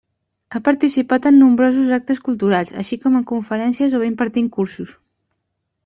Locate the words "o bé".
3.99-4.13